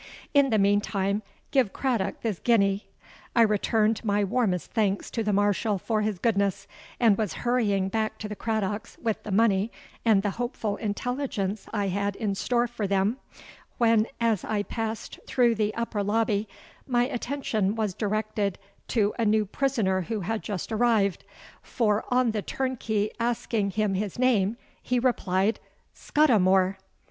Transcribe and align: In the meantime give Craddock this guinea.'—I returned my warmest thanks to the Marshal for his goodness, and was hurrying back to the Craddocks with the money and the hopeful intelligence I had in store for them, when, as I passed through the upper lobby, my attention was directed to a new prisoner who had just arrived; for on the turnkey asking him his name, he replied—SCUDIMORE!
In 0.33 0.49
the 0.49 0.57
meantime 0.57 1.21
give 1.51 1.73
Craddock 1.73 2.21
this 2.23 2.39
guinea.'—I 2.39 3.43
returned 3.43 4.03
my 4.03 4.23
warmest 4.23 4.71
thanks 4.71 5.11
to 5.11 5.21
the 5.23 5.31
Marshal 5.31 5.77
for 5.77 6.01
his 6.01 6.17
goodness, 6.17 6.65
and 6.99 7.19
was 7.19 7.33
hurrying 7.45 7.87
back 7.87 8.17
to 8.17 8.27
the 8.27 8.35
Craddocks 8.35 8.97
with 8.97 9.21
the 9.21 9.31
money 9.31 9.71
and 10.03 10.23
the 10.23 10.31
hopeful 10.31 10.75
intelligence 10.77 11.67
I 11.71 11.89
had 11.89 12.15
in 12.15 12.33
store 12.33 12.65
for 12.65 12.87
them, 12.87 13.17
when, 13.77 14.07
as 14.19 14.43
I 14.43 14.63
passed 14.63 15.19
through 15.27 15.53
the 15.53 15.71
upper 15.75 16.01
lobby, 16.01 16.47
my 16.87 17.03
attention 17.03 17.75
was 17.75 17.93
directed 17.93 18.57
to 18.87 19.13
a 19.19 19.23
new 19.25 19.45
prisoner 19.45 20.01
who 20.01 20.21
had 20.21 20.41
just 20.41 20.71
arrived; 20.71 21.23
for 21.61 22.05
on 22.11 22.31
the 22.31 22.41
turnkey 22.41 23.11
asking 23.19 23.69
him 23.69 23.93
his 23.93 24.17
name, 24.17 24.57
he 24.81 24.97
replied—SCUDIMORE! 24.97 26.79